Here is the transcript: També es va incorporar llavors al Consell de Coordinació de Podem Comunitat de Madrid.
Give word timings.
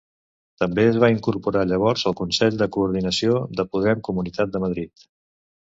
També 0.61 0.85
es 0.91 0.95
va 1.03 1.09
incorporar 1.15 1.65
llavors 1.73 2.07
al 2.11 2.17
Consell 2.21 2.57
de 2.63 2.69
Coordinació 2.77 3.39
de 3.61 3.69
Podem 3.77 4.05
Comunitat 4.11 4.55
de 4.57 4.67
Madrid. 4.69 5.09